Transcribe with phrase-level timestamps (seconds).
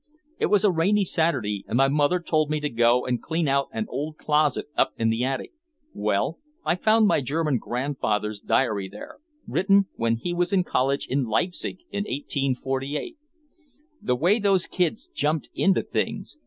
[0.39, 3.67] It was a rainy Saturday and my mother told me to go and clean out
[3.71, 5.51] an old closet up in the attic.
[5.93, 11.25] Well, I found my German grandfather's diary there, written when he was in college in
[11.25, 13.15] Leipsic, in 1848.
[14.01, 16.35] The way those kids jumped into things!